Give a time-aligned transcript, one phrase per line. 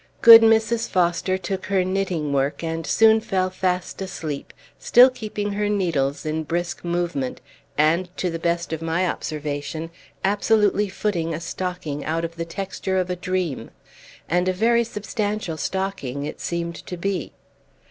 [0.23, 0.89] Good Mrs.
[0.89, 6.43] Foster took her knitting work, and soon fell fast asleep, still keeping her needles in
[6.43, 7.39] brisk movement,
[7.77, 9.91] and, to the best of my observation,
[10.23, 13.69] absolutely footing a stocking out of the texture of a dream.
[14.27, 17.33] And a very substantial stocking it seemed to be.